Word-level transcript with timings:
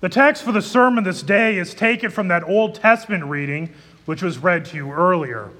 The 0.00 0.08
text 0.08 0.44
for 0.44 0.52
the 0.52 0.62
sermon 0.62 1.02
this 1.02 1.22
day 1.22 1.58
is 1.58 1.74
taken 1.74 2.10
from 2.10 2.28
that 2.28 2.44
Old 2.44 2.76
Testament 2.76 3.24
reading, 3.24 3.70
which 4.04 4.22
was 4.22 4.38
read 4.38 4.64
to 4.66 4.76
you 4.76 4.92
earlier. 4.92 5.50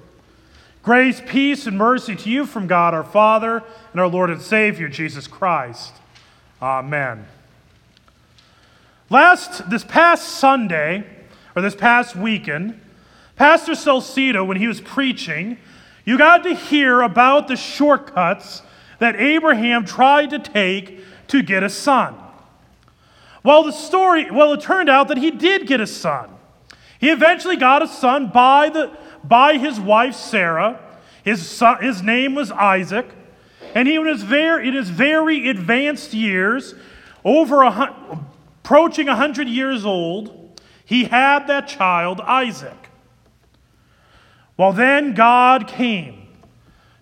Grace, 0.82 1.21
peace, 1.27 1.66
and 1.66 1.77
mercy 1.77 2.14
to 2.14 2.30
you 2.30 2.46
from 2.46 2.68
God 2.68 2.95
our 2.95 3.04
Father 3.04 3.64
and 3.93 4.00
our 4.00 4.07
Lord 4.07 4.30
and 4.30 4.40
Savior, 4.40 4.89
Jesus 4.89 5.27
Christ. 5.27 5.93
Amen. 6.62 7.27
Last, 9.11 9.68
this 9.68 9.85
past 9.85 10.29
Sunday, 10.29 11.05
or 11.57 11.62
this 11.62 11.75
past 11.75 12.14
weekend, 12.14 12.80
Pastor 13.34 13.75
Salcedo, 13.75 14.45
when 14.45 14.57
he 14.57 14.68
was 14.68 14.80
preaching, 14.80 15.59
you 16.04 16.17
got 16.17 16.45
to 16.45 16.54
hear 16.54 17.00
about 17.00 17.48
the 17.48 17.57
shortcuts 17.57 18.62
that 18.98 19.17
Abraham 19.17 19.84
tried 19.84 20.31
to 20.31 20.39
take 20.39 21.00
to 21.29 21.43
get 21.43 21.62
a 21.62 21.68
son. 21.68 22.14
Well, 23.48 23.62
the 23.62 23.72
story, 23.72 24.30
well, 24.30 24.52
it 24.52 24.61
turned 24.61 24.90
out 24.90 25.08
that 25.08 25.16
he 25.16 25.30
did 25.30 25.66
get 25.66 25.80
a 25.80 25.86
son. 25.86 26.29
He 27.00 27.08
eventually 27.08 27.56
got 27.56 27.82
a 27.82 27.89
son 27.89 28.29
by, 28.29 28.68
the, 28.68 28.94
by 29.25 29.56
his 29.56 29.80
wife 29.80 30.14
Sarah. 30.14 30.79
His, 31.25 31.48
son, 31.48 31.82
his 31.82 32.03
name 32.03 32.34
was 32.34 32.50
Isaac. 32.50 33.06
And 33.75 33.89
he 33.89 33.98
was 33.98 34.22
very, 34.22 34.69
in 34.69 34.75
his 34.75 34.91
very 34.91 35.48
advanced 35.48 36.12
years, 36.12 36.75
over 37.25 37.62
a, 37.62 38.20
approaching 38.62 39.06
100 39.06 39.48
years 39.48 39.86
old, 39.86 40.61
he 40.84 41.05
had 41.05 41.47
that 41.47 41.69
child, 41.69 42.20
Isaac. 42.20 42.91
Well, 44.58 44.75
then 44.75 45.14
God 45.14 45.67
came 45.67 46.28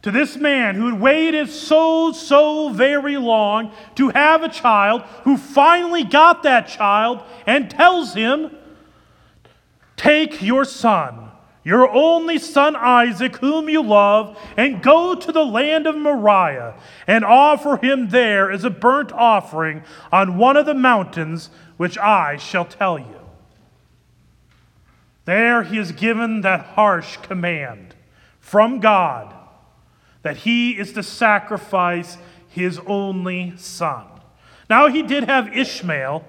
to 0.06 0.12
this 0.12 0.36
man 0.36 0.76
who 0.76 0.86
had 0.86 1.00
waited 1.00 1.50
so, 1.50 2.12
so 2.12 2.68
very 2.68 3.16
long 3.16 3.72
to 3.96 4.08
have 4.10 4.44
a 4.44 4.48
child, 4.48 5.02
who 5.24 5.36
finally 5.36 6.04
got 6.04 6.44
that 6.44 6.68
child 6.68 7.20
and 7.44 7.68
tells 7.68 8.14
him, 8.14 8.56
Take 9.96 10.40
your 10.40 10.64
son, 10.64 11.32
your 11.64 11.90
only 11.90 12.38
son 12.38 12.76
Isaac, 12.76 13.38
whom 13.38 13.68
you 13.68 13.82
love, 13.82 14.38
and 14.56 14.80
go 14.80 15.16
to 15.16 15.32
the 15.32 15.44
land 15.44 15.88
of 15.88 15.96
Moriah 15.96 16.76
and 17.08 17.24
offer 17.24 17.76
him 17.76 18.10
there 18.10 18.48
as 18.52 18.62
a 18.62 18.70
burnt 18.70 19.10
offering 19.10 19.82
on 20.12 20.38
one 20.38 20.56
of 20.56 20.66
the 20.66 20.74
mountains 20.74 21.50
which 21.78 21.98
I 21.98 22.36
shall 22.36 22.64
tell 22.64 22.96
you. 22.96 23.20
There 25.24 25.64
he 25.64 25.78
is 25.78 25.90
given 25.90 26.42
that 26.42 26.60
harsh 26.60 27.16
command 27.16 27.96
from 28.38 28.78
God 28.78 29.35
that 30.26 30.38
he 30.38 30.72
is 30.72 30.92
to 30.92 31.04
sacrifice 31.04 32.18
his 32.48 32.80
only 32.84 33.52
son. 33.56 34.04
Now, 34.68 34.88
he 34.88 35.04
did 35.04 35.22
have 35.22 35.56
Ishmael, 35.56 36.24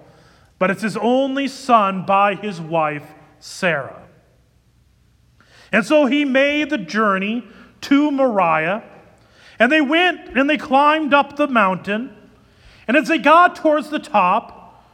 but 0.59 0.69
it's 0.69 0.83
his 0.83 0.95
only 0.97 1.47
son 1.47 2.05
by 2.05 2.35
his 2.35 2.61
wife, 2.61 3.15
Sarah. 3.39 4.03
And 5.71 5.83
so 5.83 6.05
he 6.05 6.25
made 6.25 6.69
the 6.69 6.77
journey 6.77 7.43
to 7.81 8.11
Moriah, 8.11 8.83
and 9.57 9.71
they 9.71 9.81
went 9.81 10.37
and 10.37 10.47
they 10.47 10.57
climbed 10.57 11.11
up 11.11 11.35
the 11.35 11.47
mountain. 11.47 12.15
And 12.87 12.95
as 12.95 13.07
they 13.07 13.17
got 13.17 13.55
towards 13.55 13.89
the 13.89 13.97
top, 13.97 14.85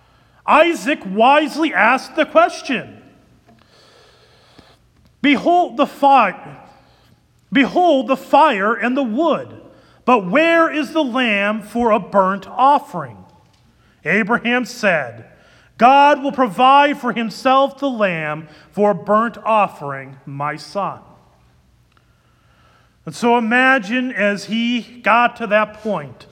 Isaac 0.46 1.00
wisely 1.06 1.74
asked 1.74 2.16
the 2.16 2.26
question 2.26 3.04
Behold 5.22 5.76
the 5.76 5.88
fire. 5.88 6.63
Behold 7.54 8.08
the 8.08 8.18
fire 8.18 8.74
and 8.74 8.98
the 8.98 9.04
wood, 9.04 9.62
but 10.06 10.30
where 10.30 10.72
is 10.72 10.92
the 10.92 11.04
lamb 11.04 11.62
for 11.62 11.92
a 11.92 12.00
burnt 12.00 12.48
offering? 12.48 13.24
Abraham 14.04 14.66
said, 14.66 15.30
God 15.78 16.22
will 16.24 16.32
provide 16.32 17.00
for 17.00 17.14
himself 17.14 17.78
the 17.78 17.90
lamb 17.90 18.48
for 18.72 18.92
a 18.92 18.96
burnt 18.96 19.38
offering, 19.38 20.18
my 20.26 20.56
son. 20.56 21.02
And 23.06 23.16
so 23.16 23.38
imagine 23.38 24.12
as 24.12 24.46
he 24.46 24.82
got 24.82 25.36
to 25.38 25.48
that 25.48 25.76
point 25.76 26.26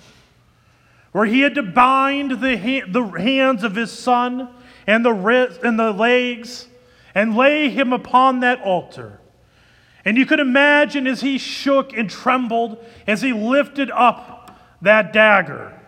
where 1.12 1.25
he 1.25 1.41
had 1.41 1.56
to 1.56 1.63
bind 1.63 2.31
the, 2.41 2.84
the 2.88 3.03
hands 3.19 3.63
of 3.63 3.75
his 3.75 3.91
son 3.91 4.50
and 4.88 5.06
the, 5.06 5.59
and 5.63 5.78
the 5.78 5.91
legs 5.91 6.68
and 7.13 7.35
lay 7.35 7.69
him 7.69 7.91
upon 7.91 8.40
that 8.40 8.62
altar. 8.62 9.20
And 10.03 10.17
you 10.17 10.25
could 10.25 10.39
imagine 10.39 11.06
as 11.06 11.22
he 11.22 11.38
shook 11.38 11.94
and 11.94 12.09
trembled 12.09 12.84
as 13.06 13.22
he 13.22 13.34
lifted 13.34 13.91
up 13.91 14.59
that 14.81 15.13
dagger 15.13 15.79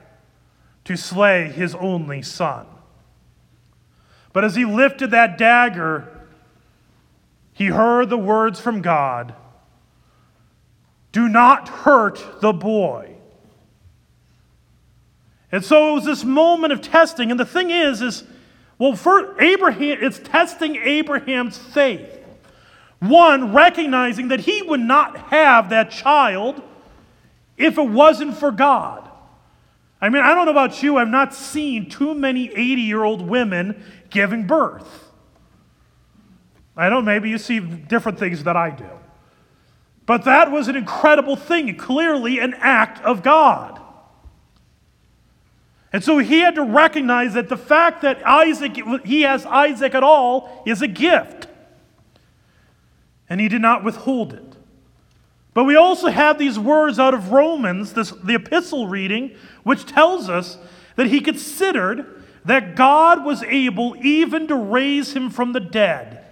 to 0.86 0.96
slay 0.96 1.50
his 1.50 1.74
only 1.76 2.22
son. 2.22 2.68
But 4.34 4.44
as 4.44 4.56
he 4.56 4.66
lifted 4.66 5.12
that 5.12 5.38
dagger, 5.38 6.10
he 7.54 7.68
heard 7.68 8.10
the 8.10 8.18
words 8.18 8.60
from 8.60 8.82
God 8.82 9.34
Do 11.12 11.28
not 11.30 11.70
hurt 11.70 12.42
the 12.42 12.54
boy. 12.54 13.16
And 15.52 15.64
so 15.64 15.92
it 15.92 15.94
was 15.94 16.06
this 16.06 16.24
moment 16.24 16.74
of 16.74 16.82
testing. 16.82 17.30
And 17.30 17.40
the 17.40 17.46
thing 17.46 17.70
is, 17.70 18.02
is 18.02 18.24
well, 18.80 18.96
for 18.96 19.40
Abraham, 19.40 20.00
it's 20.02 20.18
testing 20.18 20.76
Abraham's 20.78 21.58
faith. 21.58 22.23
One, 23.04 23.52
recognizing 23.52 24.30
that 24.30 24.40
he 24.40 24.62
would 24.62 24.80
not 24.80 25.18
have 25.28 25.72
that 25.72 25.92
child 25.92 26.62
if 27.58 27.78
it 27.78 27.90
wasn't 27.90 28.38
for 28.38 28.50
God. 28.50 29.10
I 30.00 30.08
mean, 30.08 30.24
I 30.24 30.34
don't 30.34 30.46
know 30.46 30.52
about 30.52 30.82
you, 30.82 30.98
I've 30.98 31.10
not 31.10 31.34
seen 31.34 31.90
too 31.90 32.14
many 32.14 32.50
80 32.50 32.82
year 32.82 33.04
old 33.04 33.22
women 33.22 33.84
giving 34.10 34.48
birth. 34.48 35.12
I 36.78 36.88
don't, 36.88 37.04
maybe 37.04 37.30
you 37.30 37.38
see 37.38 37.60
different 37.60 38.20
things 38.20 38.46
that 38.46 38.56
I 38.56 38.70
do. 38.70 38.90
But 40.06 40.24
that 40.24 40.50
was 40.50 40.70
an 40.70 40.78
incredible 40.78 41.36
thing, 41.36 41.76
clearly 41.76 42.40
an 42.40 42.54
act 42.58 43.04
of 43.04 43.22
God. 43.22 43.82
And 45.92 46.02
so 46.02 46.20
he 46.20 46.40
had 46.40 46.56
to 46.56 46.64
recognize 46.64 47.34
that 47.34 47.50
the 47.50 47.58
fact 47.58 48.02
that 48.04 48.26
Isaac, 48.26 48.78
he 49.06 49.22
has 49.22 49.46
Isaac 49.46 49.94
at 49.94 50.04
all, 50.04 50.64
is 50.66 50.82
a 50.82 50.88
gift. 50.88 51.48
And 53.34 53.42
he 53.42 53.48
did 53.48 53.64
not 53.64 53.84
withhold 53.84 54.34
it. 54.34 54.58
But 55.56 55.64
we 55.64 55.76
also 55.76 56.10
have 56.10 56.38
these 56.38 56.60
words 56.60 57.00
out 57.00 57.16
of 57.16 57.32
Romans, 57.32 57.94
this, 57.94 58.12
the 58.12 58.36
epistle 58.36 58.88
reading, 58.88 59.36
which 59.64 59.88
tells 59.88 60.30
us 60.30 60.60
that 60.98 61.08
he 61.08 61.20
considered 61.20 62.24
that 62.46 62.76
God 62.76 63.26
was 63.26 63.42
able 63.42 63.96
even 64.06 64.48
to 64.50 64.56
raise 64.56 65.14
him 65.14 65.32
from 65.32 65.52
the 65.52 65.60
dead, 65.60 66.24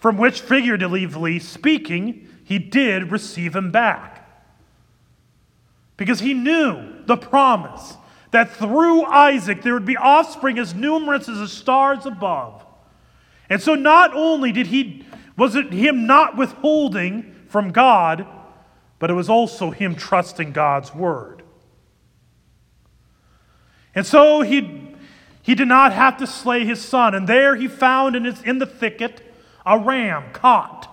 from 0.00 0.16
which, 0.16 0.40
figuratively 0.40 1.38
speaking, 1.38 2.26
he 2.42 2.58
did 2.58 3.12
receive 3.12 3.54
him 3.54 3.70
back. 3.70 4.26
Because 5.98 6.20
he 6.20 6.32
knew 6.32 7.04
the 7.04 7.18
promise 7.18 7.98
that 8.30 8.56
through 8.56 9.04
Isaac 9.04 9.60
there 9.60 9.74
would 9.74 9.84
be 9.84 9.98
offspring 9.98 10.58
as 10.58 10.74
numerous 10.74 11.28
as 11.28 11.40
the 11.40 11.46
stars 11.46 12.06
above. 12.06 12.64
And 13.50 13.60
so 13.60 13.74
not 13.74 14.14
only 14.14 14.50
did 14.50 14.68
he 14.68 15.04
was 15.36 15.54
it 15.54 15.72
him 15.72 16.06
not 16.06 16.36
withholding 16.36 17.34
from 17.48 17.70
God, 17.70 18.26
but 18.98 19.10
it 19.10 19.14
was 19.14 19.28
also 19.28 19.70
him 19.70 19.94
trusting 19.94 20.52
God's 20.52 20.94
word. 20.94 21.42
And 23.94 24.06
so 24.06 24.40
he 24.40 24.92
he 25.42 25.56
did 25.56 25.68
not 25.68 25.92
have 25.92 26.18
to 26.18 26.26
slay 26.26 26.64
his 26.64 26.80
son, 26.80 27.14
and 27.14 27.28
there 27.28 27.56
he 27.56 27.66
found 27.66 28.14
in, 28.14 28.24
his, 28.24 28.40
in 28.42 28.58
the 28.58 28.66
thicket 28.66 29.20
a 29.66 29.76
ram 29.76 30.32
caught. 30.32 30.88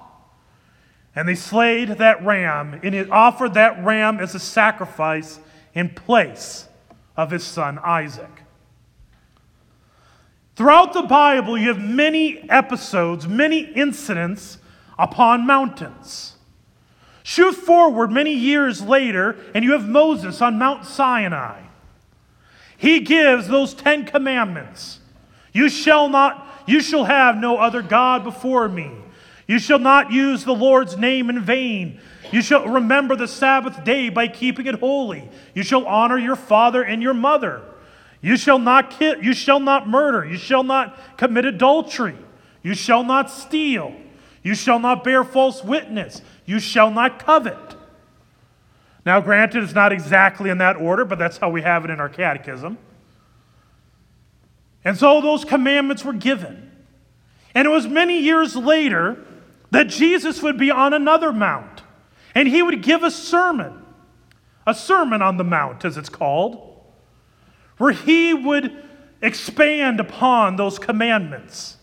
And 1.15 1.27
they 1.27 1.35
slayed 1.35 1.89
that 1.89 2.23
ram, 2.25 2.79
and 2.83 2.95
he 2.95 3.07
offered 3.09 3.53
that 3.53 3.83
ram 3.83 4.19
as 4.19 4.33
a 4.33 4.39
sacrifice 4.39 5.39
in 5.75 5.89
place 5.89 6.67
of 7.15 7.29
his 7.29 7.43
son 7.43 7.79
Isaac. 7.83 8.38
Throughout 10.59 10.91
the 10.91 11.03
Bible, 11.03 11.57
you 11.57 11.69
have 11.69 11.79
many 11.79 12.37
episodes, 12.49 13.25
many 13.29 13.61
incidents 13.61 14.57
upon 14.97 15.47
mountains. 15.47 16.35
Shoot 17.23 17.53
forward 17.53 18.11
many 18.11 18.33
years 18.33 18.81
later, 18.81 19.37
and 19.55 19.63
you 19.63 19.71
have 19.71 19.87
Moses 19.87 20.41
on 20.41 20.59
Mount 20.59 20.83
Sinai. 20.83 21.61
He 22.75 22.99
gives 22.99 23.47
those 23.47 23.73
Ten 23.73 24.03
Commandments. 24.03 24.99
You 25.53 25.69
shall 25.69 26.09
not, 26.09 26.45
you 26.67 26.81
shall 26.81 27.05
have 27.05 27.37
no 27.37 27.55
other 27.55 27.81
God 27.81 28.25
before 28.25 28.67
me. 28.67 28.91
You 29.47 29.59
shall 29.59 29.79
not 29.79 30.11
use 30.11 30.43
the 30.43 30.51
Lord's 30.53 30.97
name 30.97 31.29
in 31.29 31.39
vain. 31.39 32.01
You 32.33 32.41
shall 32.41 32.67
remember 32.67 33.15
the 33.15 33.29
Sabbath 33.29 33.85
day 33.85 34.09
by 34.09 34.27
keeping 34.27 34.67
it 34.67 34.75
holy. 34.75 35.29
You 35.53 35.63
shall 35.63 35.85
honor 35.85 36.17
your 36.17 36.35
father 36.35 36.83
and 36.83 37.01
your 37.01 37.13
mother. 37.13 37.61
You 38.21 38.37
shall 38.37 38.59
not 38.59 38.91
kill, 38.91 39.23
you 39.23 39.33
shall 39.33 39.59
not 39.59 39.87
murder. 39.87 40.25
You 40.25 40.37
shall 40.37 40.63
not 40.63 41.17
commit 41.17 41.45
adultery. 41.45 42.17
You 42.61 42.73
shall 42.73 43.03
not 43.03 43.31
steal. 43.31 43.93
You 44.43 44.55
shall 44.55 44.79
not 44.79 45.03
bear 45.03 45.23
false 45.23 45.63
witness. 45.63 46.21
You 46.45 46.59
shall 46.59 46.91
not 46.91 47.23
covet. 47.25 47.75
Now, 49.05 49.21
granted, 49.21 49.63
it's 49.63 49.73
not 49.73 49.91
exactly 49.91 50.49
in 50.49 50.57
that 50.57 50.75
order, 50.75 51.05
but 51.05 51.17
that's 51.17 51.37
how 51.37 51.49
we 51.49 51.61
have 51.61 51.85
it 51.85 51.91
in 51.91 51.99
our 51.99 52.09
catechism. 52.09 52.77
And 54.83 54.97
so 54.97 55.21
those 55.21 55.45
commandments 55.45 56.03
were 56.03 56.13
given. 56.13 56.71
And 57.55 57.65
it 57.65 57.69
was 57.69 57.87
many 57.87 58.19
years 58.19 58.55
later 58.55 59.25
that 59.71 59.87
Jesus 59.87 60.41
would 60.41 60.57
be 60.57 60.71
on 60.71 60.93
another 60.93 61.31
mount 61.31 61.83
and 62.35 62.47
he 62.47 62.61
would 62.61 62.81
give 62.81 63.03
a 63.03 63.11
sermon, 63.11 63.83
a 64.65 64.73
sermon 64.73 65.21
on 65.21 65.37
the 65.37 65.43
mount, 65.43 65.83
as 65.83 65.97
it's 65.97 66.09
called, 66.09 66.68
where 67.79 67.91
he 67.91 68.35
would 68.35 68.83
expand 69.21 69.99
upon 69.99 70.55
those 70.55 70.77
commandments. 70.77 71.77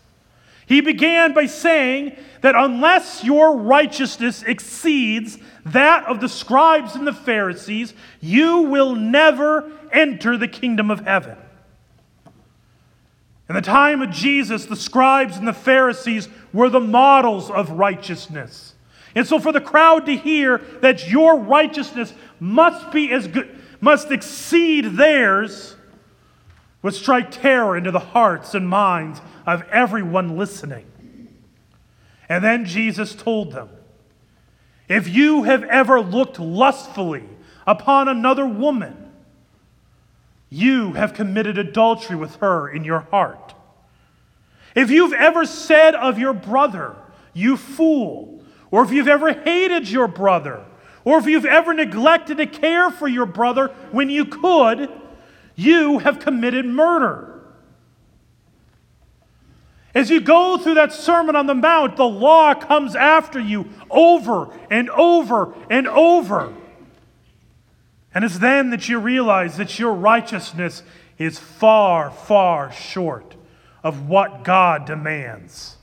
He 0.65 0.81
began 0.81 1.33
by 1.33 1.45
saying 1.45 2.15
that 2.41 2.55
unless 2.55 3.23
your 3.23 3.57
righteousness 3.57 4.43
exceeds 4.43 5.37
that 5.65 6.05
of 6.05 6.19
the 6.19 6.29
scribes 6.29 6.95
and 6.95 7.05
the 7.05 7.13
Pharisees, 7.13 7.93
you 8.21 8.59
will 8.63 8.95
never 8.95 9.71
enter 9.91 10.37
the 10.37 10.47
kingdom 10.47 10.91
of 10.91 11.01
heaven. 11.01 11.37
In 13.49 13.55
the 13.55 13.61
time 13.61 14.01
of 14.01 14.11
Jesus, 14.11 14.65
the 14.65 14.75
scribes 14.75 15.37
and 15.37 15.47
the 15.47 15.53
Pharisees 15.53 16.27
were 16.51 16.69
the 16.69 16.81
models 16.81 17.49
of 17.49 17.71
righteousness. 17.71 18.73
And 19.15 19.25
so 19.25 19.39
for 19.39 19.53
the 19.53 19.61
crowd 19.61 20.05
to 20.07 20.17
hear 20.17 20.57
that 20.81 21.09
your 21.09 21.39
righteousness 21.39 22.13
must 22.41 22.91
be 22.91 23.11
as 23.13 23.27
good, 23.27 23.49
must 23.79 24.11
exceed 24.11 24.97
theirs, 24.97 25.76
would 26.87 26.95
strike 26.95 27.31
terror 27.31 27.75
into 27.75 27.91
the 27.91 27.99
hearts 27.99 28.55
and 28.55 28.69
minds 28.69 29.19
of 29.45 29.61
everyone 29.73 30.37
listening. 30.37 30.85
And 32.29 32.41
then 32.41 32.63
Jesus 32.63 33.13
told 33.13 33.51
them, 33.51 33.67
If 34.87 35.09
you 35.09 35.43
have 35.43 35.65
ever 35.65 35.99
looked 35.99 36.39
lustfully 36.39 37.25
upon 37.67 38.07
another 38.07 38.45
woman, 38.45 39.11
you 40.49 40.93
have 40.93 41.13
committed 41.13 41.57
adultery 41.57 42.15
with 42.15 42.37
her 42.37 42.69
in 42.69 42.85
your 42.85 43.01
heart. 43.01 43.53
If 44.73 44.89
you've 44.89 45.11
ever 45.11 45.45
said 45.45 45.93
of 45.93 46.17
your 46.17 46.31
brother, 46.31 46.95
you 47.33 47.57
fool, 47.57 48.41
or 48.71 48.81
if 48.83 48.93
you've 48.93 49.09
ever 49.09 49.33
hated 49.33 49.89
your 49.89 50.07
brother, 50.07 50.63
or 51.03 51.17
if 51.17 51.25
you've 51.25 51.43
ever 51.43 51.73
neglected 51.73 52.37
to 52.37 52.47
care 52.47 52.89
for 52.91 53.09
your 53.09 53.25
brother 53.25 53.75
when 53.91 54.09
you 54.09 54.23
could, 54.23 54.89
you 55.57 55.97
have 55.99 56.19
committed 56.19 56.65
murder. 56.65 57.33
As 59.93 60.11
you 60.11 60.21
go 60.21 60.59
through 60.59 60.75
that 60.75 60.93
Sermon 60.93 61.35
on 61.35 61.47
the 61.47 61.55
Mount, 61.55 61.97
the 61.97 62.07
law 62.07 62.53
comes 62.53 62.95
after 62.95 63.39
you 63.39 63.67
over 63.89 64.47
and 64.69 64.89
over 64.91 65.55
and 65.69 65.87
over. 65.87 66.53
And 68.13 68.23
it's 68.23 68.37
then 68.37 68.69
that 68.69 68.87
you 68.87 68.99
realize 68.99 69.57
that 69.57 69.79
your 69.79 69.93
righteousness 69.93 70.83
is 71.17 71.39
far, 71.39 72.11
far 72.11 72.71
short 72.71 73.35
of 73.83 74.07
what 74.07 74.43
God 74.43 74.85
demands. 74.85 75.77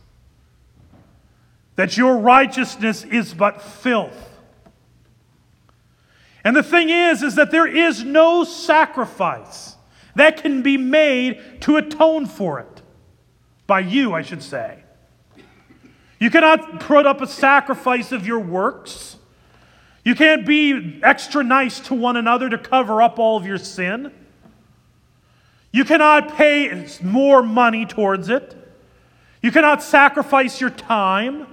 That 1.74 1.96
your 1.96 2.16
righteousness 2.18 3.02
is 3.02 3.34
but 3.34 3.60
filth. 3.60 4.33
And 6.44 6.54
the 6.54 6.62
thing 6.62 6.90
is, 6.90 7.22
is 7.22 7.34
that 7.36 7.50
there 7.50 7.66
is 7.66 8.04
no 8.04 8.44
sacrifice 8.44 9.76
that 10.14 10.36
can 10.42 10.62
be 10.62 10.76
made 10.76 11.62
to 11.62 11.76
atone 11.76 12.26
for 12.26 12.60
it. 12.60 12.82
By 13.66 13.80
you, 13.80 14.12
I 14.12 14.22
should 14.22 14.42
say. 14.42 14.84
You 16.20 16.30
cannot 16.30 16.80
put 16.80 17.06
up 17.06 17.22
a 17.22 17.26
sacrifice 17.26 18.12
of 18.12 18.26
your 18.26 18.38
works. 18.38 19.16
You 20.04 20.14
can't 20.14 20.46
be 20.46 21.00
extra 21.02 21.42
nice 21.42 21.80
to 21.80 21.94
one 21.94 22.16
another 22.16 22.50
to 22.50 22.58
cover 22.58 23.00
up 23.00 23.18
all 23.18 23.38
of 23.38 23.46
your 23.46 23.58
sin. 23.58 24.12
You 25.72 25.84
cannot 25.84 26.36
pay 26.36 26.86
more 27.02 27.42
money 27.42 27.86
towards 27.86 28.28
it. 28.28 28.54
You 29.42 29.50
cannot 29.50 29.82
sacrifice 29.82 30.60
your 30.60 30.70
time. 30.70 31.46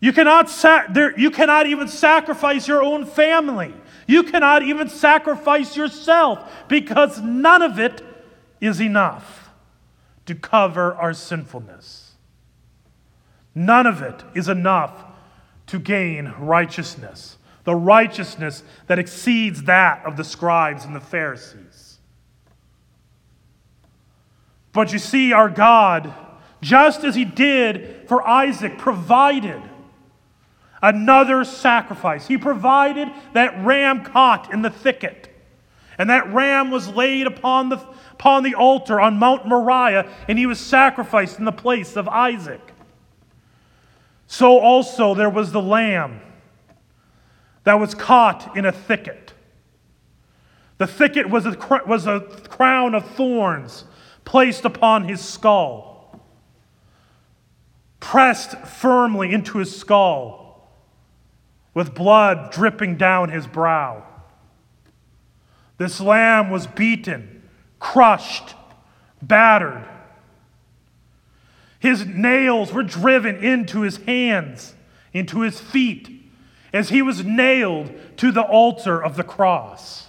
You 0.00 0.12
cannot, 0.12 0.48
sa- 0.48 0.84
there, 0.88 1.18
you 1.18 1.30
cannot 1.30 1.66
even 1.66 1.88
sacrifice 1.88 2.68
your 2.68 2.82
own 2.82 3.04
family. 3.04 3.74
You 4.06 4.22
cannot 4.22 4.62
even 4.62 4.88
sacrifice 4.88 5.76
yourself 5.76 6.66
because 6.68 7.20
none 7.20 7.62
of 7.62 7.78
it 7.78 8.02
is 8.60 8.80
enough 8.80 9.50
to 10.26 10.34
cover 10.34 10.94
our 10.94 11.12
sinfulness. 11.12 12.14
None 13.54 13.86
of 13.86 14.02
it 14.02 14.22
is 14.34 14.48
enough 14.48 15.04
to 15.66 15.78
gain 15.78 16.32
righteousness, 16.38 17.36
the 17.64 17.74
righteousness 17.74 18.62
that 18.86 18.98
exceeds 18.98 19.64
that 19.64 20.04
of 20.06 20.16
the 20.16 20.24
scribes 20.24 20.84
and 20.84 20.94
the 20.94 21.00
Pharisees. 21.00 21.98
But 24.72 24.92
you 24.92 24.98
see, 24.98 25.32
our 25.32 25.50
God, 25.50 26.14
just 26.60 27.02
as 27.02 27.16
He 27.16 27.24
did 27.24 28.06
for 28.06 28.26
Isaac, 28.26 28.78
provided 28.78 29.60
another 30.82 31.44
sacrifice. 31.44 32.26
He 32.26 32.38
provided 32.38 33.08
that 33.32 33.64
ram 33.64 34.04
caught 34.04 34.52
in 34.52 34.62
the 34.62 34.70
thicket. 34.70 35.34
And 35.98 36.10
that 36.10 36.32
ram 36.32 36.70
was 36.70 36.88
laid 36.88 37.26
upon 37.26 37.70
the, 37.70 37.76
upon 38.12 38.44
the 38.44 38.54
altar 38.54 39.00
on 39.00 39.18
Mount 39.18 39.46
Moriah, 39.46 40.08
and 40.28 40.38
he 40.38 40.46
was 40.46 40.60
sacrificed 40.60 41.38
in 41.38 41.44
the 41.44 41.52
place 41.52 41.96
of 41.96 42.06
Isaac. 42.06 42.60
So 44.28 44.58
also 44.58 45.14
there 45.14 45.30
was 45.30 45.52
the 45.52 45.62
lamb 45.62 46.20
that 47.64 47.80
was 47.80 47.94
caught 47.94 48.56
in 48.56 48.64
a 48.64 48.72
thicket. 48.72 49.32
The 50.78 50.86
thicket 50.86 51.28
was 51.28 51.44
a, 51.44 51.56
was 51.86 52.06
a 52.06 52.20
crown 52.48 52.94
of 52.94 53.04
thorns 53.04 53.84
placed 54.24 54.64
upon 54.64 55.08
his 55.08 55.20
skull, 55.20 56.20
pressed 57.98 58.52
firmly 58.58 59.32
into 59.32 59.58
his 59.58 59.76
skull, 59.76 60.47
with 61.78 61.94
blood 61.94 62.50
dripping 62.50 62.96
down 62.96 63.30
his 63.30 63.46
brow. 63.46 64.02
This 65.78 66.00
lamb 66.00 66.50
was 66.50 66.66
beaten, 66.66 67.48
crushed, 67.78 68.54
battered 69.22 69.86
his 71.80 72.04
nails 72.06 72.72
were 72.72 72.82
driven 72.82 73.36
into 73.36 73.82
his 73.82 73.98
hands, 73.98 74.74
into 75.12 75.40
his 75.40 75.60
feet, 75.60 76.10
as 76.72 76.88
he 76.88 77.02
was 77.02 77.24
nailed 77.24 77.92
to 78.16 78.32
the 78.32 78.42
altar 78.42 79.02
of 79.02 79.16
the 79.16 79.22
cross. 79.22 80.08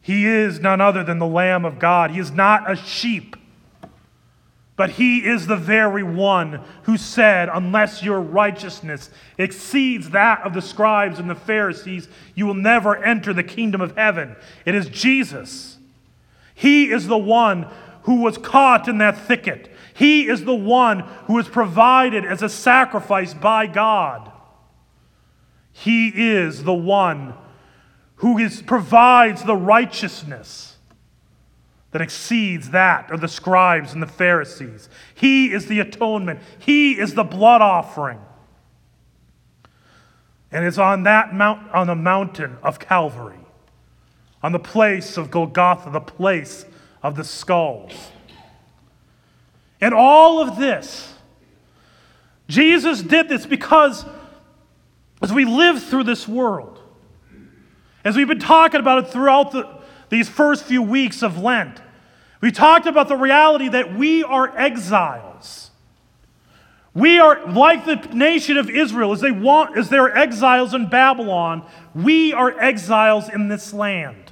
He 0.00 0.26
is 0.26 0.60
none 0.60 0.80
other 0.80 1.02
than 1.02 1.18
the 1.18 1.26
Lamb 1.26 1.64
of 1.64 1.78
God. 1.78 2.10
He 2.10 2.20
is 2.20 2.30
not 2.30 2.70
a 2.70 2.76
sheep, 2.76 3.36
but 4.76 4.90
he 4.90 5.26
is 5.26 5.46
the 5.46 5.56
very 5.56 6.02
one 6.02 6.60
who 6.82 6.98
said, 6.98 7.48
Unless 7.50 8.02
your 8.02 8.20
righteousness 8.20 9.10
exceeds 9.38 10.10
that 10.10 10.42
of 10.42 10.52
the 10.52 10.60
scribes 10.60 11.18
and 11.18 11.30
the 11.30 11.34
Pharisees, 11.34 12.08
you 12.34 12.46
will 12.46 12.54
never 12.54 13.02
enter 13.02 13.32
the 13.32 13.42
kingdom 13.42 13.80
of 13.80 13.96
heaven. 13.96 14.36
It 14.66 14.74
is 14.74 14.88
Jesus. 14.90 15.78
He 16.54 16.90
is 16.90 17.06
the 17.06 17.18
one 17.18 17.68
who 18.02 18.20
was 18.20 18.36
caught 18.36 18.86
in 18.86 18.98
that 18.98 19.18
thicket. 19.18 19.74
He 19.94 20.28
is 20.28 20.44
the 20.44 20.54
one 20.54 21.00
who 21.24 21.34
was 21.34 21.48
provided 21.48 22.26
as 22.26 22.42
a 22.42 22.48
sacrifice 22.48 23.32
by 23.32 23.66
God. 23.66 24.30
He 25.72 26.08
is 26.08 26.64
the 26.64 26.74
one 26.74 27.34
who 28.16 28.38
is, 28.38 28.60
provides 28.62 29.42
the 29.42 29.56
righteousness 29.56 30.75
that 31.96 32.02
exceeds 32.02 32.70
that 32.70 33.10
of 33.10 33.22
the 33.22 33.28
scribes 33.28 33.94
and 33.94 34.02
the 34.02 34.06
Pharisees. 34.06 34.90
He 35.14 35.52
is 35.52 35.66
the 35.66 35.80
atonement, 35.80 36.40
He 36.58 36.98
is 36.98 37.14
the 37.14 37.24
blood 37.24 37.62
offering. 37.62 38.20
And 40.52 40.64
it's 40.64 40.78
on 40.78 41.02
that 41.04 41.34
mount, 41.34 41.70
on 41.72 41.86
the 41.86 41.94
mountain 41.96 42.58
of 42.62 42.78
Calvary, 42.78 43.40
on 44.42 44.52
the 44.52 44.58
place 44.58 45.16
of 45.16 45.30
Golgotha, 45.30 45.90
the 45.90 46.00
place 46.00 46.64
of 47.02 47.16
the 47.16 47.24
skulls 47.24 48.10
and 49.80 49.92
all 49.94 50.40
of 50.40 50.58
this, 50.58 51.14
Jesus 52.48 53.02
did 53.02 53.28
this 53.28 53.44
because 53.46 54.06
as 55.22 55.32
we 55.32 55.44
live 55.44 55.82
through 55.82 56.04
this 56.04 56.26
world, 56.26 56.80
as 58.04 58.16
we've 58.16 58.28
been 58.28 58.38
talking 58.38 58.80
about 58.80 59.04
it 59.04 59.10
throughout 59.10 59.50
the, 59.50 59.68
these 60.08 60.28
first 60.28 60.64
few 60.64 60.82
weeks 60.82 61.22
of 61.22 61.38
Lent, 61.38 61.80
we 62.46 62.52
talked 62.52 62.86
about 62.86 63.08
the 63.08 63.16
reality 63.16 63.70
that 63.70 63.96
we 63.96 64.22
are 64.22 64.56
exiles. 64.56 65.72
We 66.94 67.18
are 67.18 67.44
like 67.44 67.84
the 67.84 67.96
nation 68.14 68.56
of 68.56 68.70
Israel, 68.70 69.10
as 69.10 69.20
they 69.20 69.32
want, 69.32 69.76
as 69.76 69.88
they're 69.88 70.16
exiles 70.16 70.72
in 70.72 70.88
Babylon, 70.88 71.66
we 71.92 72.32
are 72.32 72.56
exiles 72.60 73.28
in 73.28 73.48
this 73.48 73.74
land. 73.74 74.30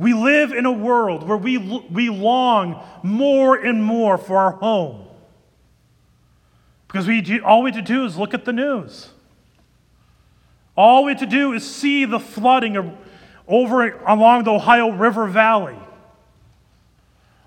We 0.00 0.12
live 0.12 0.50
in 0.50 0.66
a 0.66 0.72
world 0.72 1.28
where 1.28 1.36
we, 1.36 1.58
we 1.58 2.10
long 2.10 2.84
more 3.04 3.54
and 3.54 3.80
more 3.84 4.18
for 4.18 4.36
our 4.36 4.50
home. 4.50 5.06
Because 6.88 7.06
we 7.06 7.40
all 7.40 7.62
we 7.62 7.70
have 7.70 7.86
to 7.86 7.86
do 7.86 8.04
is 8.04 8.16
look 8.16 8.34
at 8.34 8.44
the 8.44 8.52
news. 8.52 9.10
All 10.76 11.04
we 11.04 11.12
have 11.12 11.20
to 11.20 11.26
do 11.26 11.52
is 11.52 11.72
see 11.72 12.04
the 12.04 12.18
flooding 12.18 12.98
over 13.46 13.96
along 14.00 14.42
the 14.42 14.50
Ohio 14.50 14.90
River 14.90 15.28
Valley. 15.28 15.76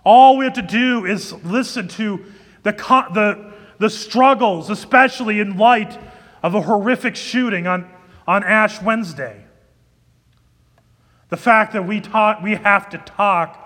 All 0.04 0.38
we 0.38 0.46
have 0.46 0.54
to 0.54 0.62
do 0.62 1.06
is 1.06 1.34
listen 1.46 1.88
to 1.90 2.26
the, 2.64 2.72
the, 2.72 3.54
the 3.80 3.90
struggles, 3.90 4.70
especially 4.70 5.40
in 5.40 5.58
light 5.58 5.98
of 6.42 6.56
a 6.56 6.62
horrific 6.62 7.16
shooting 7.16 7.68
on, 7.68 7.90
on 8.28 8.44
Ash 8.44 8.82
Wednesday. 8.82 9.46
The 11.30 11.38
fact 11.38 11.74
that 11.74 11.88
we, 11.88 12.02
talk, 12.02 12.42
we 12.42 12.56
have 12.56 12.90
to 12.90 12.98
talk 12.98 13.60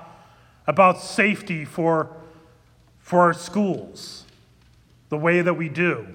about 0.67 1.01
safety 1.01 1.65
for, 1.65 2.15
for 3.00 3.22
our 3.22 3.34
schools 3.34 4.25
the 5.10 5.17
way 5.17 5.41
that 5.41 5.53
we 5.56 5.70
do. 5.70 6.08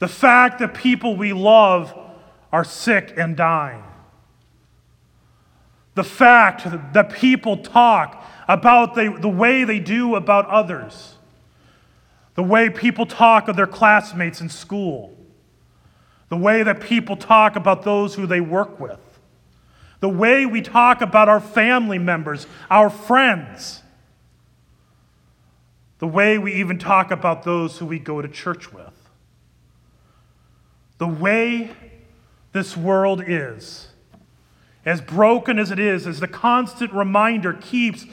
The 0.00 0.08
fact 0.08 0.58
that 0.58 0.74
people 0.74 1.16
we 1.16 1.32
love 1.32 1.94
are 2.52 2.64
sick 2.64 3.14
and 3.16 3.36
dying. 3.36 3.84
The 5.94 6.04
fact 6.04 6.64
that 6.92 7.12
people 7.12 7.58
talk 7.58 8.19
about 8.50 8.96
the, 8.96 9.16
the 9.16 9.28
way 9.28 9.62
they 9.62 9.78
do 9.78 10.16
about 10.16 10.44
others. 10.46 11.14
The 12.34 12.42
way 12.42 12.68
people 12.68 13.06
talk 13.06 13.46
of 13.46 13.54
their 13.54 13.68
classmates 13.68 14.40
in 14.40 14.48
school. 14.48 15.16
The 16.30 16.36
way 16.36 16.64
that 16.64 16.80
people 16.80 17.16
talk 17.16 17.54
about 17.54 17.84
those 17.84 18.16
who 18.16 18.26
they 18.26 18.40
work 18.40 18.80
with. 18.80 18.98
The 20.00 20.08
way 20.08 20.46
we 20.46 20.62
talk 20.62 21.00
about 21.00 21.28
our 21.28 21.38
family 21.38 21.98
members, 21.98 22.48
our 22.68 22.90
friends. 22.90 23.82
The 26.00 26.08
way 26.08 26.36
we 26.36 26.54
even 26.54 26.76
talk 26.76 27.12
about 27.12 27.44
those 27.44 27.78
who 27.78 27.86
we 27.86 28.00
go 28.00 28.20
to 28.20 28.26
church 28.26 28.72
with. 28.72 29.10
The 30.98 31.06
way 31.06 31.70
this 32.50 32.76
world 32.76 33.22
is, 33.24 33.86
as 34.84 35.00
broken 35.00 35.56
as 35.60 35.70
it 35.70 35.78
is, 35.78 36.04
as 36.04 36.18
the 36.18 36.26
constant 36.26 36.92
reminder 36.92 37.52
keeps 37.52 38.06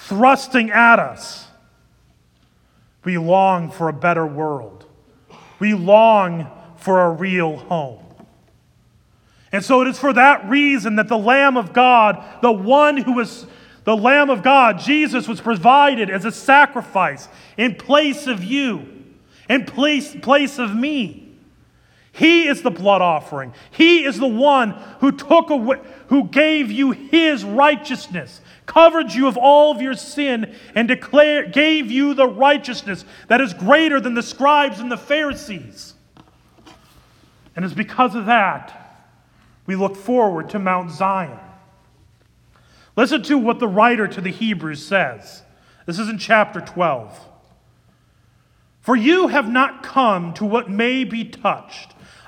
thrusting 0.00 0.70
at 0.70 0.98
us, 0.98 1.46
we 3.04 3.18
long 3.18 3.70
for 3.70 3.88
a 3.88 3.92
better 3.92 4.26
world. 4.26 4.84
We 5.58 5.74
long 5.74 6.50
for 6.76 7.00
a 7.00 7.10
real 7.10 7.56
home. 7.56 8.04
And 9.52 9.64
so 9.64 9.82
it 9.82 9.88
is 9.88 9.98
for 9.98 10.12
that 10.12 10.48
reason 10.48 10.96
that 10.96 11.08
the 11.08 11.18
Lamb 11.18 11.56
of 11.56 11.72
God, 11.72 12.22
the 12.42 12.52
one 12.52 12.96
who 12.96 13.12
was 13.12 13.46
the 13.84 13.96
Lamb 13.96 14.30
of 14.30 14.42
God, 14.42 14.78
Jesus, 14.78 15.26
was 15.26 15.40
provided 15.40 16.10
as 16.10 16.24
a 16.24 16.32
sacrifice 16.32 17.28
in 17.56 17.74
place 17.74 18.26
of 18.26 18.44
you, 18.44 18.86
in 19.48 19.64
place, 19.64 20.14
place 20.22 20.58
of 20.58 20.74
me. 20.74 21.29
He 22.12 22.48
is 22.48 22.62
the 22.62 22.70
blood 22.70 23.02
offering. 23.02 23.54
He 23.70 24.04
is 24.04 24.18
the 24.18 24.26
one 24.26 24.70
who 25.00 25.12
took 25.12 25.50
away, 25.50 25.78
who 26.08 26.24
gave 26.24 26.70
you 26.70 26.90
his 26.90 27.44
righteousness, 27.44 28.40
covered 28.66 29.12
you 29.12 29.28
of 29.28 29.36
all 29.36 29.72
of 29.72 29.80
your 29.80 29.94
sin, 29.94 30.54
and 30.74 30.88
declared, 30.88 31.52
gave 31.52 31.90
you 31.90 32.14
the 32.14 32.26
righteousness 32.26 33.04
that 33.28 33.40
is 33.40 33.54
greater 33.54 34.00
than 34.00 34.14
the 34.14 34.22
scribes 34.22 34.80
and 34.80 34.90
the 34.90 34.96
Pharisees. 34.96 35.94
And 37.54 37.64
it's 37.64 37.74
because 37.74 38.14
of 38.14 38.26
that 38.26 38.76
we 39.66 39.76
look 39.76 39.94
forward 39.94 40.50
to 40.50 40.58
Mount 40.58 40.90
Zion. 40.90 41.38
Listen 42.96 43.22
to 43.22 43.38
what 43.38 43.60
the 43.60 43.68
writer 43.68 44.08
to 44.08 44.20
the 44.20 44.32
Hebrews 44.32 44.84
says. 44.84 45.42
This 45.86 45.98
is 45.98 46.08
in 46.08 46.18
chapter 46.18 46.60
12. 46.60 47.18
For 48.80 48.96
you 48.96 49.28
have 49.28 49.48
not 49.48 49.82
come 49.82 50.34
to 50.34 50.44
what 50.44 50.68
may 50.68 51.04
be 51.04 51.24
touched 51.24 51.94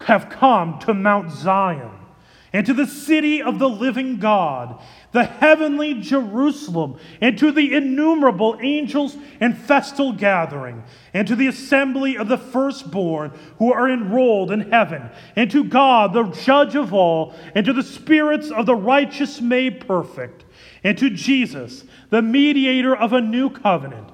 have 0.00 0.30
come 0.30 0.78
to 0.80 0.94
Mount 0.94 1.30
Zion 1.30 1.90
and 2.52 2.66
to 2.66 2.74
the 2.74 2.86
city 2.86 3.40
of 3.40 3.58
the 3.58 3.68
living 3.68 4.16
God, 4.16 4.80
the 5.12 5.24
heavenly 5.24 5.94
Jerusalem, 5.94 6.98
and 7.20 7.38
to 7.38 7.52
the 7.52 7.74
innumerable 7.74 8.58
angels 8.60 9.16
and 9.38 9.56
festal 9.56 10.12
gathering, 10.12 10.82
and 11.14 11.28
to 11.28 11.36
the 11.36 11.46
assembly 11.46 12.16
of 12.16 12.26
the 12.26 12.38
firstborn 12.38 13.30
who 13.58 13.72
are 13.72 13.88
enrolled 13.88 14.50
in 14.50 14.70
heaven, 14.70 15.10
and 15.36 15.48
to 15.52 15.62
God, 15.62 16.12
the 16.12 16.24
judge 16.24 16.74
of 16.74 16.92
all, 16.92 17.34
and 17.54 17.64
to 17.66 17.72
the 17.72 17.84
spirits 17.84 18.50
of 18.50 18.66
the 18.66 18.74
righteous 18.74 19.40
made 19.40 19.86
perfect, 19.86 20.44
and 20.82 20.98
to 20.98 21.10
Jesus, 21.10 21.84
the 22.10 22.22
mediator 22.22 22.96
of 22.96 23.12
a 23.12 23.20
new 23.20 23.48
covenant, 23.48 24.08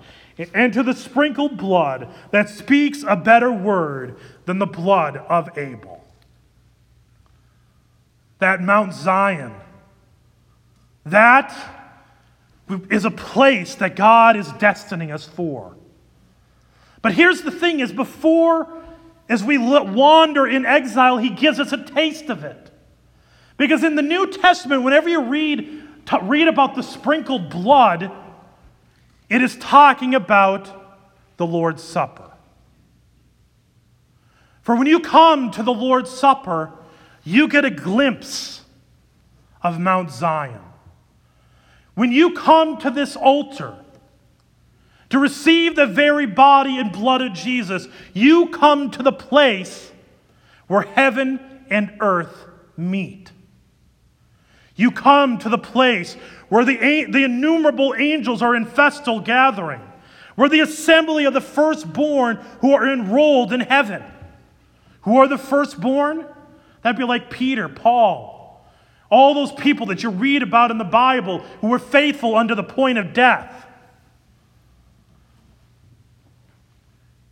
and 0.52 0.73
to 0.73 0.83
the 0.83 0.95
sprinkled 0.95 1.57
blood 1.57 2.09
that 2.31 2.49
speaks 2.49 3.05
a 3.07 3.16
better 3.16 3.50
word 3.50 4.16
than 4.45 4.59
the 4.59 4.66
blood 4.66 5.16
of 5.16 5.57
Abel. 5.57 6.05
That 8.38 8.61
Mount 8.61 8.93
Zion, 8.93 9.55
that 11.07 11.57
is 12.90 13.05
a 13.05 13.11
place 13.11 13.76
that 13.76 13.97
God 13.97 14.37
is 14.37 14.49
destining 14.49 15.12
us 15.12 15.25
for. 15.25 15.75
But 17.00 17.14
here's 17.14 17.43
the 17.43 17.50
thing 17.50 17.81
is 17.81 17.93
before 17.93 18.83
as 19.28 19.43
we 19.43 19.59
wander 19.59 20.47
in 20.47 20.64
exile, 20.64 21.19
he 21.19 21.31
gives 21.31 21.59
us 21.59 21.73
a 21.73 21.83
taste 21.83 22.28
of 22.28 22.45
it. 22.45 22.71
Because 23.57 23.83
in 23.83 23.97
the 23.97 24.02
New 24.02 24.31
Testament, 24.31 24.83
whenever 24.83 25.09
you 25.09 25.23
read, 25.23 25.83
read 26.23 26.47
about 26.47 26.75
the 26.75 26.83
sprinkled 26.83 27.50
blood, 27.50 28.12
it 29.28 29.42
is 29.42 29.56
talking 29.56 30.14
about 30.14 30.71
the 31.37 31.47
Lord's 31.47 31.83
Supper. 31.83 32.30
For 34.62 34.75
when 34.75 34.87
you 34.87 35.00
come 35.00 35.50
to 35.52 35.62
the 35.62 35.73
Lord's 35.73 36.11
Supper, 36.11 36.73
you 37.25 37.49
get 37.49 37.64
a 37.64 37.71
glimpse 37.71 38.62
of 39.62 39.78
Mount 39.78 40.11
Zion. 40.11 40.61
When 41.95 42.12
you 42.12 42.35
come 42.35 42.76
to 42.78 42.90
this 42.90 43.16
altar 43.16 43.75
to 45.11 45.18
receive 45.18 45.76
the 45.76 45.87
very 45.87 46.26
body 46.26 46.78
and 46.78 46.92
blood 46.92 47.23
of 47.23 47.33
Jesus, 47.33 47.88
you 48.12 48.47
come 48.49 48.90
to 48.90 49.02
the 49.02 49.12
place 49.12 49.92
where 50.66 50.83
heaven 50.83 51.40
and 51.71 51.97
earth 52.00 52.47
meet. 52.76 53.30
You 54.76 54.90
come 54.90 55.38
to 55.38 55.49
the 55.49 55.59
place 55.59 56.14
where 56.49 56.64
the, 56.64 57.06
the 57.11 57.25
innumerable 57.25 57.95
angels 57.99 58.42
are 58.42 58.54
in 58.54 58.66
festal 58.66 59.21
gathering, 59.21 59.80
where 60.37 60.50
the 60.50 60.61
assembly 60.61 61.25
of 61.25 61.33
the 61.35 61.40
firstborn 61.40 62.37
who 62.61 62.73
are 62.73 62.87
enrolled 62.87 63.52
in 63.52 63.61
heaven. 63.61 64.04
Who 65.02 65.16
are 65.16 65.26
the 65.26 65.38
firstborn? 65.38 66.26
That'd 66.83 66.99
be 66.99 67.04
like 67.04 67.30
Peter, 67.30 67.68
Paul, 67.68 68.64
all 69.11 69.35
those 69.35 69.52
people 69.52 69.87
that 69.87 70.02
you 70.02 70.11
read 70.11 70.42
about 70.42 70.71
in 70.71 70.78
the 70.78 70.85
Bible 70.85 71.38
who 71.61 71.68
were 71.68 71.78
faithful 71.78 72.37
unto 72.37 72.54
the 72.54 72.62
point 72.62 72.99
of 72.99 73.12
death. 73.12 73.66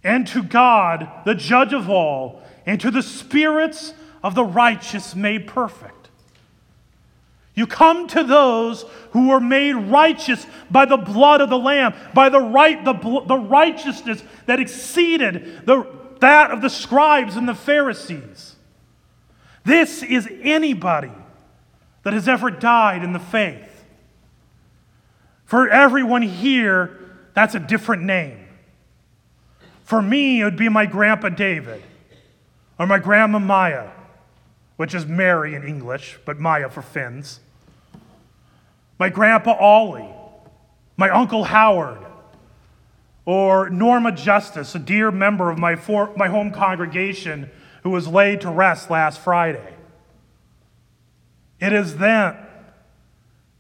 And 0.02 0.26
to 0.28 0.42
God, 0.42 1.08
the 1.24 1.34
judge 1.34 1.72
of 1.72 1.90
all, 1.90 2.42
and 2.66 2.80
to 2.80 2.90
the 2.90 3.02
spirits 3.02 3.94
of 4.22 4.34
the 4.34 4.44
righteous 4.44 5.14
made 5.14 5.46
perfect. 5.46 6.03
You 7.54 7.66
come 7.66 8.08
to 8.08 8.24
those 8.24 8.84
who 9.12 9.28
were 9.28 9.40
made 9.40 9.74
righteous 9.74 10.44
by 10.70 10.86
the 10.86 10.96
blood 10.96 11.40
of 11.40 11.50
the 11.50 11.58
Lamb, 11.58 11.94
by 12.12 12.28
the, 12.28 12.40
right, 12.40 12.84
the, 12.84 12.92
the 12.92 13.36
righteousness 13.36 14.22
that 14.46 14.58
exceeded 14.58 15.64
the, 15.64 15.86
that 16.20 16.50
of 16.50 16.62
the 16.62 16.70
scribes 16.70 17.36
and 17.36 17.48
the 17.48 17.54
Pharisees. 17.54 18.56
This 19.64 20.02
is 20.02 20.28
anybody 20.42 21.12
that 22.02 22.12
has 22.12 22.28
ever 22.28 22.50
died 22.50 23.04
in 23.04 23.12
the 23.12 23.18
faith. 23.20 23.84
For 25.44 25.68
everyone 25.68 26.22
here, 26.22 26.98
that's 27.34 27.54
a 27.54 27.60
different 27.60 28.02
name. 28.02 28.46
For 29.84 30.02
me, 30.02 30.40
it 30.40 30.44
would 30.44 30.56
be 30.56 30.68
my 30.68 30.86
grandpa 30.86 31.28
David 31.28 31.82
or 32.78 32.86
my 32.86 32.98
grandma 32.98 33.38
Maya, 33.38 33.90
which 34.76 34.94
is 34.94 35.06
Mary 35.06 35.54
in 35.54 35.62
English, 35.62 36.18
but 36.24 36.40
Maya 36.40 36.68
for 36.68 36.82
Finns. 36.82 37.40
My 38.98 39.08
grandpa 39.08 39.54
Ollie, 39.54 40.08
my 40.96 41.10
uncle 41.10 41.44
Howard, 41.44 41.98
or 43.24 43.70
Norma 43.70 44.12
Justice, 44.12 44.74
a 44.74 44.78
dear 44.78 45.10
member 45.10 45.50
of 45.50 45.58
my, 45.58 45.76
for, 45.76 46.12
my 46.16 46.28
home 46.28 46.52
congregation 46.52 47.50
who 47.82 47.90
was 47.90 48.06
laid 48.06 48.40
to 48.42 48.50
rest 48.50 48.90
last 48.90 49.20
Friday. 49.20 49.74
It 51.60 51.72
is 51.72 51.96
then 51.96 52.36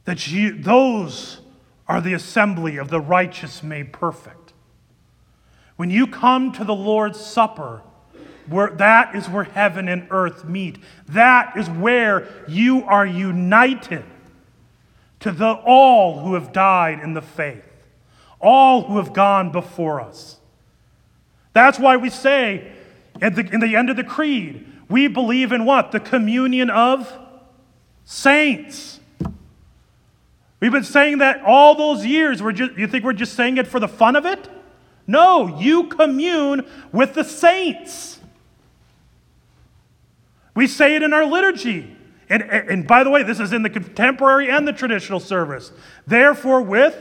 that 0.04 0.28
you, 0.28 0.60
those 0.60 1.40
are 1.88 2.00
the 2.00 2.14
assembly 2.14 2.76
of 2.76 2.90
the 2.90 3.00
righteous 3.00 3.62
made 3.62 3.92
perfect. 3.92 4.52
When 5.76 5.90
you 5.90 6.06
come 6.06 6.52
to 6.52 6.64
the 6.64 6.74
Lord's 6.74 7.18
Supper, 7.18 7.82
where 8.48 8.70
that 8.70 9.14
is 9.14 9.28
where 9.28 9.44
heaven 9.44 9.88
and 9.88 10.06
earth 10.10 10.44
meet. 10.44 10.78
That 11.08 11.56
is 11.56 11.68
where 11.70 12.28
you 12.46 12.84
are 12.84 13.06
united 13.06 14.04
to 15.24 15.32
the 15.32 15.52
all 15.64 16.18
who 16.18 16.34
have 16.34 16.52
died 16.52 17.00
in 17.00 17.14
the 17.14 17.22
faith, 17.22 17.64
all 18.42 18.82
who 18.82 18.98
have 18.98 19.14
gone 19.14 19.50
before 19.50 19.98
us. 19.98 20.36
That's 21.54 21.78
why 21.78 21.96
we 21.96 22.10
say 22.10 22.70
at 23.22 23.34
the, 23.34 23.50
in 23.50 23.60
the 23.60 23.74
end 23.74 23.88
of 23.88 23.96
the 23.96 24.04
creed, 24.04 24.70
we 24.90 25.08
believe 25.08 25.50
in 25.50 25.64
what? 25.64 25.92
The 25.92 26.00
communion 26.00 26.68
of 26.68 27.10
saints. 28.04 29.00
We've 30.60 30.70
been 30.70 30.84
saying 30.84 31.18
that 31.18 31.40
all 31.42 31.74
those 31.74 32.04
years. 32.04 32.42
We're 32.42 32.52
just, 32.52 32.76
you 32.76 32.86
think 32.86 33.02
we're 33.02 33.14
just 33.14 33.32
saying 33.32 33.56
it 33.56 33.66
for 33.66 33.80
the 33.80 33.88
fun 33.88 34.16
of 34.16 34.26
it? 34.26 34.46
No, 35.06 35.58
you 35.58 35.84
commune 35.84 36.66
with 36.92 37.14
the 37.14 37.24
saints. 37.24 38.20
We 40.54 40.66
say 40.66 40.96
it 40.96 41.02
in 41.02 41.14
our 41.14 41.24
liturgy. 41.24 41.93
And, 42.34 42.42
and 42.42 42.84
by 42.84 43.04
the 43.04 43.10
way, 43.10 43.22
this 43.22 43.38
is 43.38 43.52
in 43.52 43.62
the 43.62 43.70
contemporary 43.70 44.50
and 44.50 44.66
the 44.66 44.72
traditional 44.72 45.20
service. 45.20 45.70
Therefore, 46.04 46.62
with 46.62 46.98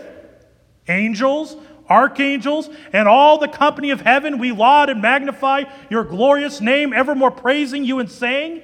angels, 0.88 1.58
archangels, 1.90 2.70
and 2.94 3.08
all 3.08 3.40
the 3.40 3.48
company 3.48 3.90
of 3.90 4.02
heaven, 4.02 4.38
we 4.38 4.52
laud 4.52 4.92
and 4.92 5.02
magnify 5.02 5.64
your 5.90 6.04
glorious 6.04 6.62
name, 6.62 6.94
evermore 6.94 7.32
praising 7.32 7.84
you 7.84 7.98
and 7.98 8.12
saying, 8.12 8.62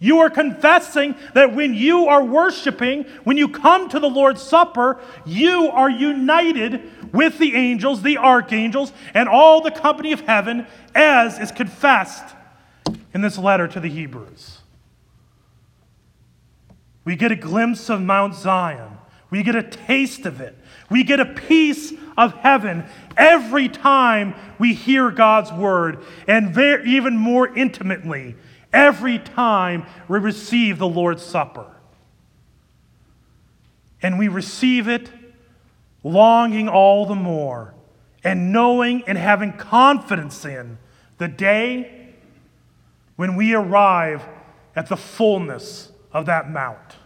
you 0.00 0.18
are 0.18 0.28
confessing 0.28 1.14
that 1.34 1.54
when 1.54 1.72
you 1.72 2.08
are 2.08 2.24
worshiping, 2.24 3.04
when 3.22 3.36
you 3.36 3.46
come 3.48 3.88
to 3.90 4.00
the 4.00 4.10
Lord's 4.10 4.42
Supper, 4.42 5.00
you 5.24 5.68
are 5.68 5.88
united 5.88 7.14
with 7.14 7.38
the 7.38 7.54
angels, 7.54 8.02
the 8.02 8.18
archangels, 8.18 8.92
and 9.14 9.28
all 9.28 9.60
the 9.60 9.70
company 9.70 10.10
of 10.10 10.22
heaven, 10.22 10.66
as 10.96 11.38
is 11.38 11.52
confessed 11.52 12.34
in 13.14 13.20
this 13.20 13.38
letter 13.38 13.68
to 13.68 13.78
the 13.78 13.88
Hebrews. 13.88 14.58
We 17.06 17.14
get 17.14 17.30
a 17.30 17.36
glimpse 17.36 17.88
of 17.88 18.02
Mount 18.02 18.34
Zion. 18.34 18.98
We 19.30 19.44
get 19.44 19.54
a 19.54 19.62
taste 19.62 20.26
of 20.26 20.40
it. 20.40 20.58
We 20.90 21.04
get 21.04 21.20
a 21.20 21.24
piece 21.24 21.92
of 22.18 22.34
heaven 22.34 22.84
every 23.16 23.68
time 23.68 24.34
we 24.58 24.74
hear 24.74 25.12
God's 25.12 25.52
word, 25.52 26.04
and 26.26 26.52
very, 26.52 26.90
even 26.90 27.16
more 27.16 27.56
intimately 27.56 28.34
every 28.72 29.20
time 29.20 29.86
we 30.08 30.18
receive 30.18 30.78
the 30.78 30.88
Lord's 30.88 31.22
Supper. 31.22 31.66
And 34.02 34.18
we 34.18 34.26
receive 34.26 34.88
it 34.88 35.08
longing 36.02 36.68
all 36.68 37.06
the 37.06 37.14
more 37.14 37.72
and 38.24 38.52
knowing 38.52 39.04
and 39.06 39.16
having 39.16 39.52
confidence 39.52 40.44
in 40.44 40.78
the 41.18 41.28
day 41.28 42.14
when 43.14 43.36
we 43.36 43.54
arrive 43.54 44.26
at 44.74 44.88
the 44.88 44.96
fullness 44.96 45.92
of 46.16 46.24
that 46.24 46.50
mount. 46.50 46.96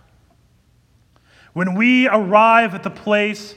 When 1.53 1.75
we 1.75 2.07
arrive 2.07 2.77
at 2.77 2.85
the 2.85 2.91
place 2.91 3.57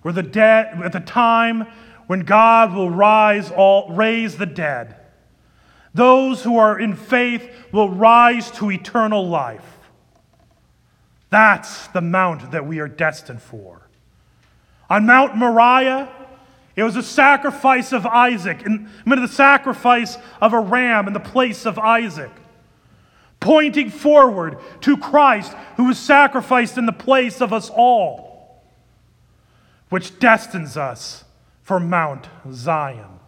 where 0.00 0.14
the 0.14 0.22
dead, 0.22 0.80
at 0.82 0.92
the 0.92 1.00
time 1.00 1.66
when 2.06 2.20
God 2.20 2.74
will 2.74 2.88
rise 2.88 3.50
all, 3.50 3.90
raise 3.90 4.38
the 4.38 4.46
dead, 4.46 4.96
those 5.92 6.44
who 6.44 6.56
are 6.56 6.80
in 6.80 6.96
faith 6.96 7.46
will 7.72 7.90
rise 7.90 8.50
to 8.52 8.70
eternal 8.70 9.28
life. 9.28 9.66
That's 11.28 11.88
the 11.88 12.00
mount 12.00 12.52
that 12.52 12.66
we 12.66 12.78
are 12.78 12.88
destined 12.88 13.42
for. 13.42 13.90
On 14.88 15.04
Mount 15.04 15.36
Moriah, 15.36 16.08
it 16.74 16.84
was 16.84 16.96
a 16.96 17.02
sacrifice 17.02 17.92
of 17.92 18.06
Isaac, 18.06 18.64
and 18.64 18.88
I 19.04 19.10
mean, 19.10 19.20
the 19.20 19.28
sacrifice 19.28 20.16
of 20.40 20.54
a 20.54 20.60
ram 20.60 21.06
in 21.06 21.12
the 21.12 21.20
place 21.20 21.66
of 21.66 21.78
Isaac, 21.78 22.30
pointing 23.46 23.90
forward 23.90 24.58
to 24.80 24.96
Christ 24.96 25.54
who 25.76 25.84
was 25.84 25.98
sacrificed 25.98 26.76
in 26.76 26.86
the 26.86 26.92
place 26.92 27.40
of 27.40 27.52
us 27.52 27.70
all, 27.70 28.62
which 29.88 30.18
destines 30.18 30.76
us 30.76 31.24
for 31.62 31.78
Mount 31.78 32.28
Zion, 32.50 33.20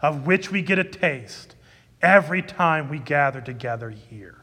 of 0.00 0.26
which 0.26 0.50
we 0.50 0.62
get 0.62 0.78
a 0.78 0.84
taste 0.84 1.54
every 2.00 2.42
time 2.42 2.88
we 2.88 2.98
gather 2.98 3.40
together 3.40 3.90
here. 3.90 4.42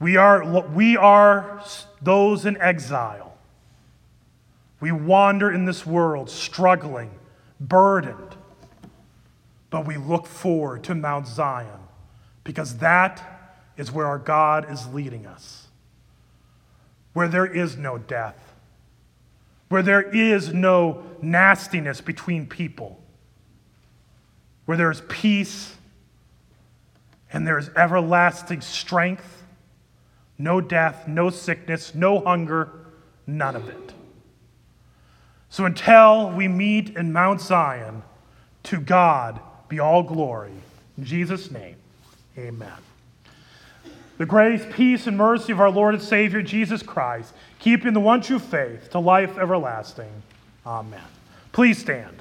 We 0.00 0.16
are, 0.16 0.60
we 0.68 0.96
are 0.96 1.62
those 2.02 2.46
in 2.46 2.60
exile 2.60 3.34
we 4.84 4.92
wander 4.92 5.50
in 5.50 5.64
this 5.64 5.86
world 5.86 6.28
struggling, 6.28 7.10
burdened, 7.58 8.33
but 9.74 9.88
we 9.88 9.96
look 9.96 10.24
forward 10.24 10.84
to 10.84 10.94
Mount 10.94 11.26
Zion 11.26 11.80
because 12.44 12.76
that 12.76 13.56
is 13.76 13.90
where 13.90 14.06
our 14.06 14.20
God 14.20 14.70
is 14.70 14.86
leading 14.86 15.26
us, 15.26 15.66
where 17.12 17.26
there 17.26 17.44
is 17.44 17.76
no 17.76 17.98
death, 17.98 18.54
where 19.70 19.82
there 19.82 20.00
is 20.00 20.54
no 20.54 21.02
nastiness 21.20 22.00
between 22.00 22.46
people, 22.46 23.02
where 24.64 24.76
there 24.76 24.92
is 24.92 25.02
peace 25.08 25.74
and 27.32 27.44
there 27.44 27.58
is 27.58 27.68
everlasting 27.70 28.60
strength, 28.60 29.42
no 30.38 30.60
death, 30.60 31.08
no 31.08 31.30
sickness, 31.30 31.96
no 31.96 32.20
hunger, 32.20 32.70
none 33.26 33.56
of 33.56 33.68
it. 33.68 33.92
So 35.48 35.64
until 35.64 36.30
we 36.30 36.46
meet 36.46 36.90
in 36.90 37.12
Mount 37.12 37.40
Zion, 37.40 38.04
to 38.62 38.78
God 38.78 39.40
be 39.68 39.80
all 39.80 40.02
glory. 40.02 40.52
In 40.96 41.04
Jesus' 41.04 41.50
name, 41.50 41.76
amen. 42.38 42.72
The 44.16 44.26
grace, 44.26 44.64
peace, 44.72 45.06
and 45.06 45.16
mercy 45.16 45.52
of 45.52 45.60
our 45.60 45.70
Lord 45.70 45.94
and 45.94 46.02
Savior 46.02 46.40
Jesus 46.40 46.82
Christ, 46.82 47.32
keeping 47.58 47.94
the 47.94 48.00
one 48.00 48.20
true 48.20 48.38
faith 48.38 48.90
to 48.90 49.00
life 49.00 49.36
everlasting. 49.38 50.22
Amen. 50.64 51.00
Please 51.52 51.78
stand. 51.78 52.16